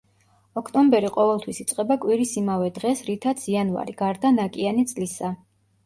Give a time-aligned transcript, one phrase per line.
[0.61, 5.37] ოქტომბერი ყოველთვის იწყება კვირის იმავე დღეს, რითაც იანვარი, გარდა ნაკიანი წლისა.